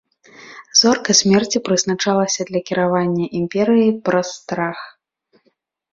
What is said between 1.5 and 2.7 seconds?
прызначалася для